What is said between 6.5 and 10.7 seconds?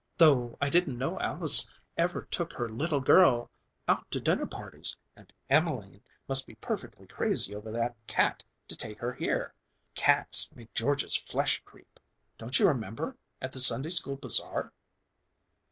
perfectly crazy over that cat to take her here. Cats